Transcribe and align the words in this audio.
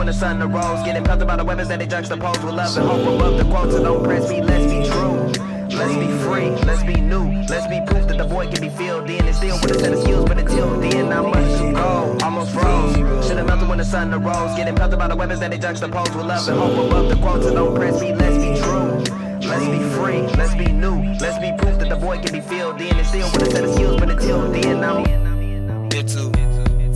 when 0.00 0.06
the 0.06 0.14
sun 0.14 0.40
arose. 0.42 0.82
Getting 0.82 1.04
pelted 1.04 1.28
by 1.28 1.36
the 1.36 1.44
weapons 1.44 1.68
that 1.68 1.78
they 1.78 1.86
juxtapose 1.86 2.42
with 2.42 2.54
love 2.54 2.74
and 2.74 2.86
hope 2.88 3.06
above 3.06 3.36
the 3.36 3.44
quotes. 3.44 3.74
So 3.74 3.82
don't 3.82 4.02
press 4.02 4.30
me, 4.30 4.40
let's 4.40 4.64
be 4.64 4.80
true. 4.88 5.28
Let's 5.76 5.94
be 5.94 6.08
free, 6.24 6.50
let's 6.64 6.82
be 6.82 6.94
new, 7.00 7.26
let's 7.52 7.66
be 7.68 7.80
proof 7.86 8.08
that 8.08 8.16
the 8.16 8.24
void 8.24 8.50
can 8.50 8.62
be 8.62 8.70
filled 8.70 9.10
in. 9.10 9.22
And 9.26 9.36
still 9.36 9.58
with 9.60 9.76
a 9.76 9.78
set 9.78 9.92
of 9.92 10.00
skills, 10.00 10.24
but 10.24 10.38
until 10.38 10.80
then, 10.80 11.12
I 11.12 11.20
must 11.20 11.60
go. 11.76 12.16
Almost 12.24 12.52
froze. 12.52 12.96
Should've 13.26 13.46
melted 13.46 13.68
when 13.68 13.76
the 13.76 13.84
sun 13.84 14.12
arose. 14.14 14.56
Getting 14.56 14.74
pelted 14.74 14.98
by 14.98 15.08
the 15.08 15.16
weapons 15.16 15.40
that 15.40 15.50
they 15.50 15.58
juxtapose 15.58 16.16
with 16.16 16.24
love 16.24 16.48
and 16.48 16.58
hope 16.58 16.86
above 16.86 17.08
the 17.10 17.16
quotes. 17.16 17.44
So 17.44 17.54
don't 17.54 17.74
press 17.74 18.00
me, 18.00 18.14
let's 18.14 18.38
be 18.38 18.56
true. 18.64 19.04
Let's 19.50 19.66
be 19.66 19.80
free, 19.96 20.22
let's 20.40 20.54
be 20.54 20.72
new, 20.72 20.96
let's 21.20 21.38
be 21.38 21.52
proof 21.60 21.78
that 21.78 21.90
the 21.90 21.96
void 21.96 22.24
can 22.24 22.32
be 22.32 22.40
filled 22.40 22.80
in. 22.80 22.96
And 22.96 23.06
still 23.06 23.30
with 23.32 23.42
a 23.42 23.50
set 23.50 23.64
of 23.64 23.74
skills, 23.74 24.00
but 24.00 24.08
until 24.10 24.50
then, 24.50 24.82
I'm. 24.82 25.90
Here 25.90 26.02
too. 26.02 26.39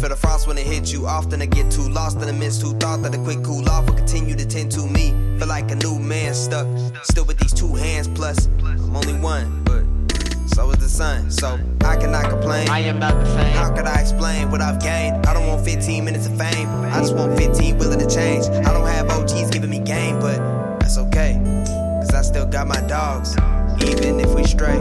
For 0.04 0.10
the 0.10 0.16
frost 0.16 0.46
when 0.46 0.58
it 0.58 0.66
hits 0.66 0.92
you, 0.92 1.06
often 1.06 1.40
I 1.40 1.46
get 1.46 1.72
too 1.72 1.88
lost 1.88 2.18
in 2.18 2.26
the 2.26 2.32
midst 2.34 2.60
who 2.60 2.74
thought 2.74 3.02
that 3.04 3.14
a 3.14 3.18
quick 3.24 3.42
cool 3.42 3.66
off 3.70 3.86
will 3.86 3.96
continue 3.96 4.34
to 4.34 4.46
tend 4.46 4.70
to 4.72 4.86
me. 4.86 5.14
Feel 5.38 5.48
like 5.48 5.70
a 5.70 5.76
new 5.76 5.98
man 5.98 6.34
stuck, 6.34 6.66
still 7.04 7.24
with 7.24 7.38
these 7.38 7.54
two 7.54 7.74
hands 7.74 8.06
plus. 8.08 8.44
I'm 8.44 8.94
only 8.94 9.14
one, 9.14 9.64
but 9.64 9.82
so 10.46 10.70
is 10.72 10.76
the 10.76 10.90
sun. 10.90 11.30
So 11.30 11.58
I 11.86 11.96
cannot 11.96 12.28
complain. 12.28 12.68
I 12.68 12.80
am 12.80 12.98
not 12.98 13.14
the 13.14 13.24
same. 13.34 13.54
How 13.54 13.74
could 13.74 13.86
I 13.86 13.98
explain 13.98 14.50
what 14.50 14.60
I've 14.60 14.78
gained? 14.78 15.24
I 15.24 15.32
don't 15.32 15.46
want 15.46 15.64
15 15.64 16.04
minutes 16.04 16.26
of 16.26 16.36
fame. 16.36 16.68
I 16.68 17.00
just 17.00 17.16
want 17.16 17.38
15 17.38 17.78
willing 17.78 17.98
to 17.98 18.14
change. 18.14 18.44
I 18.44 18.74
don't 18.74 18.86
have 18.86 19.08
OGs 19.08 19.48
giving 19.52 19.70
me 19.70 19.78
game, 19.78 20.20
but 20.20 20.36
that's 20.80 20.98
okay. 20.98 21.40
Cause 22.02 22.14
I 22.14 22.20
still 22.20 22.44
got 22.44 22.66
my 22.66 22.82
dogs. 22.82 23.34
Even 23.80 24.20
if 24.20 24.34
we 24.34 24.44
stray, 24.44 24.78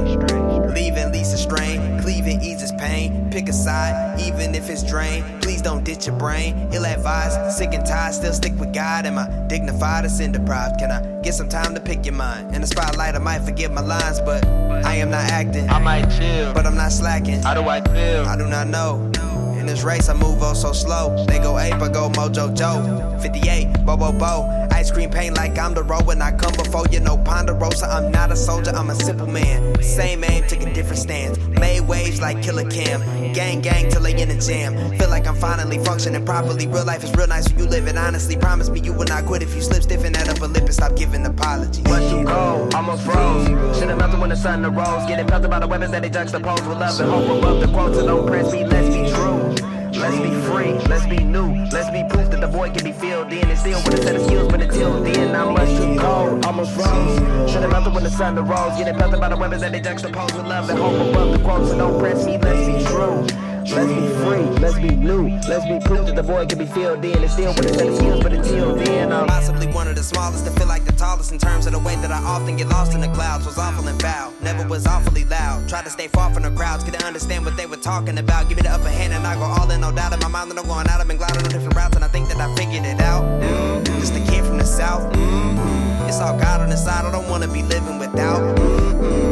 leaving 0.67 1.11
Lisa 1.11 1.37
strain, 1.37 2.01
cleaving 2.01 2.41
eases 2.41 2.73
pain. 2.73 3.29
Pick 3.31 3.49
a 3.49 3.53
side, 3.53 4.12
even 4.23 4.55
if 4.55 4.69
it's 4.69 4.83
drained. 4.83 5.41
Please 5.41 5.61
don't 5.61 5.83
ditch 5.83 6.07
your 6.07 6.15
brain. 6.17 6.69
Ill 6.73 6.85
advised, 6.85 7.55
sick 7.57 7.73
and 7.73 7.85
tired, 7.85 8.13
still 8.13 8.33
stick 8.33 8.53
with 8.59 8.73
God. 8.73 9.05
Am 9.05 9.17
I 9.17 9.27
dignified 9.47 10.05
or 10.05 10.09
sin 10.09 10.31
deprived? 10.31 10.79
Can 10.79 10.91
I 10.91 11.01
get 11.21 11.33
some 11.33 11.49
time 11.49 11.73
to 11.75 11.81
pick 11.81 12.05
your 12.05 12.15
mind? 12.15 12.55
In 12.55 12.61
the 12.61 12.67
spotlight, 12.67 13.15
I 13.15 13.19
might 13.19 13.41
forget 13.43 13.71
my 13.71 13.81
lines, 13.81 14.19
but 14.21 14.45
I 14.45 14.95
am 14.95 15.09
not 15.09 15.29
acting. 15.31 15.69
I 15.69 15.79
might 15.79 16.09
chill, 16.17 16.53
But 16.53 16.65
I'm 16.65 16.75
not 16.75 16.91
slacking. 16.91 17.41
how 17.41 17.53
do 17.53 17.61
I 17.67 17.81
feel? 17.81 18.25
I 18.25 18.35
do 18.37 18.47
not 18.47 18.67
know. 18.67 19.11
In 19.59 19.67
this 19.67 19.83
race, 19.83 20.09
I 20.09 20.13
move 20.13 20.43
oh 20.43 20.53
so 20.53 20.73
slow. 20.73 21.25
They 21.25 21.39
go 21.39 21.57
ape, 21.57 21.75
I 21.75 21.87
go 21.87 22.09
Mojo 22.09 22.53
Joe. 22.55 23.17
58, 23.21 23.85
bo 23.85 23.95
bo 23.95 24.11
Bo. 24.11 24.67
Ice 24.83 24.91
cream 24.91 25.09
paint 25.09 25.37
like 25.37 25.57
I'm 25.57 25.73
the 25.73 25.81
road 25.81 26.05
when 26.05 26.21
I 26.21 26.31
come 26.31 26.51
before 26.55 26.85
you. 26.91 26.99
No 26.99 27.15
Ponderosa, 27.15 27.87
I'm 27.87 28.11
not 28.11 28.33
a 28.33 28.35
soldier, 28.35 28.71
I'm 28.71 28.89
a 28.89 28.95
simple 28.95 29.27
man. 29.27 29.81
Same 29.81 30.25
aim, 30.25 30.43
a 30.43 30.73
different 30.73 30.97
stance. 30.97 31.37
Made 31.37 31.87
waves 31.87 32.19
like 32.19 32.43
Killa 32.43 32.69
Cam. 32.69 32.99
Gang, 33.31 33.61
gang 33.61 33.89
till 33.89 34.01
they 34.01 34.11
in 34.21 34.29
a 34.29 34.37
jam. 34.41 34.75
Feel 34.97 35.09
like 35.09 35.25
I'm 35.25 35.37
finally 35.37 35.77
functioning 35.85 36.25
properly. 36.25 36.67
Real 36.67 36.83
life 36.83 37.01
is 37.01 37.13
real 37.13 37.27
nice 37.27 37.47
when 37.47 37.59
you 37.59 37.65
live 37.65 37.87
it 37.87 37.95
honestly. 37.95 38.35
Promise 38.35 38.71
me 38.71 38.81
you 38.81 38.91
will 38.91 39.05
not 39.05 39.25
quit 39.25 39.41
if 39.41 39.55
you 39.55 39.61
slip 39.61 39.83
stiffen 39.83 40.11
that 40.11 40.27
upper 40.27 40.49
lip 40.49 40.65
and 40.65 40.73
stop 40.73 40.97
giving 40.97 41.25
apologies. 41.25 41.85
Let 41.85 42.11
you 42.11 42.25
go, 42.25 42.67
almost 42.75 43.05
froze. 43.05 43.47
Should've 43.79 43.97
melted 43.97 44.19
when 44.19 44.31
the 44.31 44.35
sun 44.35 44.65
arose. 44.65 45.07
Getting 45.07 45.27
pelted 45.27 45.49
by 45.49 45.59
the 45.59 45.67
weapons 45.67 45.91
that 45.91 46.01
they 46.01 46.09
juxtapose 46.09 46.67
with 46.67 46.77
love 46.77 46.99
and 46.99 47.09
hope 47.09 47.37
above 47.37 47.61
the 47.61 47.67
quotes. 47.67 47.97
So 47.97 48.05
don't 48.05 48.27
press 48.27 48.51
me, 48.51 48.65
let's 48.65 48.89
be 48.89 49.09
true. 49.15 49.72
Let's 50.03 50.17
be 50.17 50.31
free, 50.51 50.73
let's 50.89 51.05
be 51.05 51.23
new, 51.23 51.63
let's 51.71 51.89
be 51.89 52.03
proof 52.09 52.29
that 52.31 52.41
the 52.41 52.47
void 52.47 52.73
can 52.73 52.83
be 52.83 52.91
filled 52.91 53.31
in. 53.31 53.47
And 53.47 53.57
still 53.57 53.81
with 53.85 54.01
a 54.01 54.03
set 54.03 54.17
of 54.17 54.23
skills, 54.23 54.51
but 54.51 54.61
until 54.61 55.01
then, 55.01 55.33
I 55.33 55.49
must 55.49 55.77
too 55.77 55.97
cold, 55.97 56.45
almost 56.45 56.75
froze. 56.75 57.49
Should've 57.49 57.71
melted 57.71 57.93
when 57.93 58.03
the 58.03 58.09
sun 58.09 58.37
arose. 58.37 58.77
Getting 58.77 58.95
pelted 58.95 59.21
by 59.21 59.29
the 59.29 59.37
weapons 59.37 59.61
that 59.61 59.71
they 59.71 59.79
juxtapose 59.79 60.35
with 60.35 60.45
love 60.45 60.69
and 60.69 60.77
hope 60.77 60.99
above 61.07 61.31
the 61.31 61.39
quotes. 61.41 61.69
So 61.69 61.77
don't 61.77 61.97
press 61.99 62.25
me, 62.25 62.37
let's 62.37 62.67
be 62.67 62.83
true. 62.83 63.25
Let's 63.63 63.93
be 63.93 64.07
free, 64.25 64.43
let's 64.59 64.75
be 64.77 64.93
new, 64.93 65.29
let's 65.47 65.65
be 65.65 65.79
proof 65.87 66.05
that 66.07 66.17
the 66.17 66.21
void 66.21 66.49
can 66.49 66.59
be 66.59 66.65
filled 66.65 67.05
in. 67.05 67.23
And 67.23 67.31
still 67.31 67.53
with 67.53 67.71
a 67.71 67.73
set 67.73 67.87
of 67.87 67.95
skills, 67.95 68.21
but 68.21 68.33
until 68.33 68.75
then, 68.75 69.13
I'm. 69.13 69.27
Possibly 69.27 69.67
one 69.67 69.87
of 69.87 69.95
the 69.95 70.03
smallest 70.03 70.45
to 70.45 70.51
feel 70.51 70.67
like 70.67 70.85
the 70.85 70.91
tallest 70.93 71.31
in 71.31 71.37
terms 71.37 71.65
of 71.65 71.71
the 71.71 71.79
way 71.79 71.95
that 71.97 72.11
I 72.11 72.21
often 72.23 72.57
get 72.57 72.67
lost 72.67 72.92
clouds. 73.33 73.45
Was 73.45 73.57
awful 73.57 73.87
and 73.87 74.01
foul, 74.01 74.33
never 74.41 74.67
was 74.67 74.85
awfully 74.85 75.25
loud. 75.25 75.67
Tried 75.67 75.85
to 75.85 75.89
stay 75.89 76.07
far 76.07 76.33
from 76.33 76.43
the 76.43 76.51
crowds, 76.51 76.83
couldn't 76.83 77.03
understand 77.03 77.45
what 77.45 77.57
they 77.57 77.65
were 77.65 77.77
talking 77.77 78.17
about. 78.17 78.47
Give 78.47 78.57
me 78.57 78.63
the 78.63 78.69
upper 78.69 78.89
hand 78.89 79.13
and 79.13 79.25
I 79.25 79.35
go 79.35 79.43
all 79.43 79.69
in, 79.71 79.81
no 79.81 79.91
doubt 79.91 80.13
in 80.13 80.19
my 80.19 80.27
mind 80.27 80.51
that 80.51 80.59
I'm 80.59 80.67
going 80.67 80.87
out. 80.87 80.99
I've 81.01 81.07
been 81.07 81.17
gliding 81.17 81.43
on 81.43 81.49
different 81.51 81.75
routes 81.75 81.95
and 81.95 82.03
I 82.05 82.07
think 82.07 82.29
that 82.29 82.37
I 82.39 82.53
figured 82.55 82.85
it 82.85 82.99
out. 83.01 83.23
Mm, 83.41 83.85
Just 83.99 84.13
a 84.15 84.19
kid 84.31 84.45
from 84.45 84.57
the 84.57 84.65
south. 84.65 85.11
Mm, 85.13 86.07
It's 86.07 86.19
all 86.19 86.37
God 86.37 86.61
on 86.61 86.69
the 86.69 86.77
side, 86.77 87.05
I 87.05 87.11
don't 87.11 87.29
wanna 87.29 87.47
be 87.47 87.63
living 87.63 87.97
without. 87.99 88.41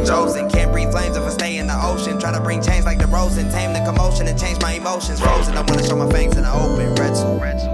Chosen, 0.06 0.50
can't 0.50 0.72
breathe 0.72 0.92
flames 0.92 1.16
if 1.16 1.24
I 1.24 1.30
stay 1.30 1.58
in 1.58 1.68
the 1.68 1.78
ocean. 1.86 2.20
Try 2.20 2.32
to 2.32 2.42
bring 2.42 2.62
change 2.62 2.86
like 2.86 2.98
the 2.98 3.08
rose 3.08 3.38
and 3.38 3.52
tame 3.52 3.72
the 3.74 3.80
commotion 3.86 4.28
and 4.28 4.38
change 4.40 4.60
my 4.62 4.74
emotions. 4.74 5.20
Frozen, 5.20 5.56
I 5.58 5.62
wanna 5.62 5.84
show 5.88 5.96
my 5.96 6.10
fangs 6.10 6.36
in 6.38 6.44
the 6.44 6.52
open. 6.54 6.96
Retsu, 6.96 7.40
retsu, 7.40 7.70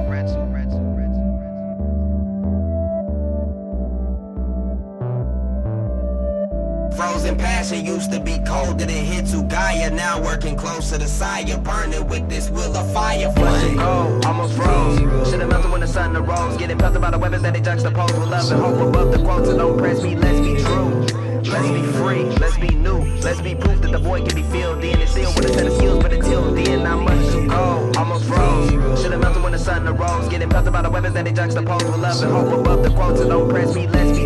Frozen 7.28 7.46
passion 7.46 7.86
used 7.86 8.12
to 8.14 8.22
be 8.22 8.40
colder 8.48 8.86
than 8.86 9.06
Hitsugaya. 9.06 9.92
Now 9.92 10.22
working 10.22 10.56
closer 10.56 10.98
to 10.98 11.08
Saya. 11.08 11.58
Burning 11.58 12.08
with 12.08 12.30
this 12.30 12.50
will 12.50 12.76
of 12.76 12.94
fire 12.94 13.18
Let 13.18 13.38
you 13.38 13.44
flame. 13.44 13.78
go, 13.78 14.22
almost 14.26 14.56
froze. 14.56 15.30
Should've 15.30 15.50
melted 15.50 15.70
when 15.72 15.82
the 15.82 15.88
sun 15.88 16.16
arose. 16.16 16.56
Getting 16.56 16.78
pelted 16.78 17.02
by 17.02 17.12
the 17.12 17.18
weapons 17.18 17.44
that 17.44 17.54
they 17.54 17.60
juxtapose 17.60 18.18
with 18.18 18.30
love 18.30 18.50
and 18.50 18.62
hope 18.62 18.88
above 18.88 19.12
the 19.12 19.20
quotes. 19.20 19.50
So 19.50 19.58
don't 19.58 19.78
press 19.78 20.02
me, 20.02 20.16
let's 20.16 20.40
be 20.40 20.56
true. 20.64 21.06
Let's 21.52 21.70
be 21.70 21.84
free, 22.00 22.24
let's 22.40 22.58
be 22.58 22.70
new, 22.70 23.00
let's 23.22 23.42
be 23.42 23.56
proof 23.56 23.82
that 23.82 23.92
the 23.92 24.00
void 24.00 24.28
can 24.28 24.36
be 24.36 24.44
filled 24.44 24.84
in. 24.84 25.00
And 25.00 25.10
still 25.10 25.34
with 25.36 25.46
a 25.46 25.54
set 25.54 25.68
of 25.68 25.74
skills, 25.74 26.02
but 26.02 26.14
until 26.14 26.54
then, 26.54 26.86
I 26.86 26.96
must 26.96 27.32
too 27.34 27.48
go, 27.48 27.92
almost 27.98 28.26
froze. 28.26 29.02
Should've 29.02 29.20
melted 29.20 29.44
when 29.44 29.52
the 29.52 29.60
sun 29.60 29.86
arose. 29.86 30.30
Getting 30.30 30.50
pelted 30.50 30.72
by 30.72 30.82
the 30.82 30.90
weapons 30.90 31.14
that 31.16 31.26
they 31.26 31.34
juxtapose 31.34 31.92
with 31.92 32.00
love 32.00 32.22
and 32.24 32.32
hope 32.32 32.60
above 32.60 32.84
the 32.84 32.90
quotes. 32.92 33.20
So 33.20 33.28
don't 33.28 33.50
press 33.50 33.76
me, 33.76 33.88
let's. 33.88 34.17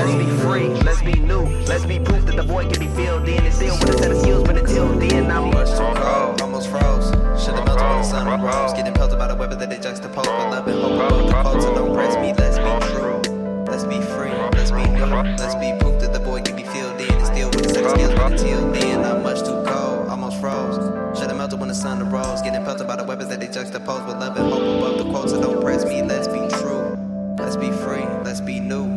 Let's 0.00 0.14
be 0.14 0.30
free, 0.40 0.68
let's 0.68 1.02
be 1.02 1.12
new, 1.12 1.42
let's 1.68 1.84
be 1.84 1.98
proof 2.00 2.24
that 2.24 2.34
the 2.34 2.42
boy 2.42 2.66
can 2.66 2.80
be 2.80 2.88
filled 2.96 3.28
in 3.28 3.44
and 3.44 3.52
still 3.54 3.78
with 3.80 3.90
a 3.90 3.98
set 3.98 4.10
of 4.10 4.16
skills. 4.16 4.44
But 4.44 4.56
until 4.56 4.88
then, 4.98 5.30
I'm 5.30 5.50
much 5.50 5.68
too 5.76 6.00
cold, 6.00 6.40
almost 6.40 6.70
froze. 6.70 7.10
Should've 7.44 7.66
melted 7.66 7.84
when 7.84 7.98
the 7.98 8.02
sun 8.02 8.40
rose. 8.40 8.72
Getting 8.72 8.94
pelted 8.94 9.18
by 9.18 9.28
the 9.28 9.34
weather 9.34 9.56
that 9.56 9.68
they 9.68 9.76
juxtapose. 9.76 10.24
But 10.24 10.50
love 10.50 10.66
and 10.68 10.80
hope 10.80 10.92
above 10.92 11.26
the 11.28 11.42
fold, 11.42 11.60
so 11.60 11.74
don't 11.74 11.94
press 11.94 12.16
me. 12.16 12.32
Let's 12.32 12.56
be 12.56 12.96
true, 12.96 13.20
let's 13.68 13.84
be 13.84 14.00
free, 14.16 14.32
let's 14.56 14.70
be 14.70 14.84
new, 14.88 15.04
let's 15.36 15.54
be 15.56 15.76
proof 15.78 16.00
that 16.00 16.14
the 16.14 16.20
boy 16.20 16.40
can 16.40 16.56
be 16.56 16.64
filled 16.64 16.98
in 16.98 17.12
and 17.12 17.26
still 17.26 17.50
with 17.50 17.66
a 17.66 17.68
set 17.68 17.84
of 17.84 17.90
skills. 17.90 18.14
But 18.14 18.32
until 18.32 18.72
then, 18.72 19.04
I'm 19.04 19.22
much 19.22 19.40
too 19.40 19.60
cold, 19.68 20.08
almost 20.08 20.40
froze. 20.40 20.80
Should've 21.18 21.36
melted 21.36 21.60
when 21.60 21.68
the 21.68 21.74
sun 21.74 22.00
arose. 22.00 22.40
Getting 22.40 22.64
pelted 22.64 22.86
by 22.86 22.96
the 22.96 23.04
weapons 23.04 23.28
that 23.28 23.40
they 23.40 23.48
juxtapose. 23.48 24.06
But 24.06 24.18
love 24.18 24.34
and 24.38 24.48
hope 24.50 24.62
above 24.62 24.96
the 24.96 25.04
quotes, 25.12 25.32
so 25.32 25.42
don't 25.42 25.60
press 25.60 25.84
me. 25.84 26.00
Let's 26.00 26.26
be 26.26 26.40
true, 26.56 26.96
let's 27.36 27.56
be 27.56 27.70
free, 27.84 28.06
let's 28.24 28.40
be 28.40 28.60
new 28.60 28.89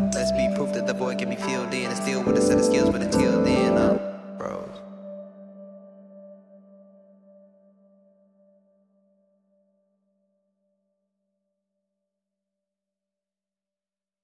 boy 0.93 1.15
get 1.15 1.27
me 1.27 1.35
filled 1.35 1.73
in 1.73 1.85
and 1.85 1.97
still 1.97 2.23
with 2.23 2.37
a 2.37 2.41
set 2.41 2.57
of 2.57 2.65
skills, 2.65 2.89
but 2.89 3.01
until 3.01 3.41
then. 3.41 3.62